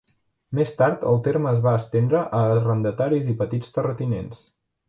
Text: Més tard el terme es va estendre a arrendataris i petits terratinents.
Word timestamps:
Més 0.59 0.71
tard 0.77 1.03
el 1.11 1.19
terme 1.27 1.51
es 1.51 1.61
va 1.67 1.75
estendre 1.81 2.23
a 2.39 2.41
arrendataris 2.57 3.33
i 3.35 3.39
petits 3.43 3.73
terratinents. 3.77 4.43